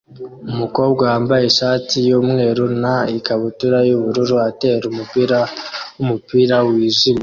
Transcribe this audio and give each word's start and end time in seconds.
Umukobwa 0.51 1.01
wambaye 1.11 1.43
ishati 1.51 1.95
yumweru 2.07 2.63
na 2.83 2.95
ikabutura 3.17 3.77
yubururu 3.89 4.35
atera 4.49 4.83
umupira 4.91 5.39
wumupira 5.95 6.55
wijimye 6.67 7.19